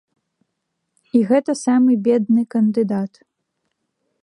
І 1.19 1.21
гэта 1.31 1.51
самы 1.65 1.91
бедны 2.09 2.43
кандыдат. 2.57 3.13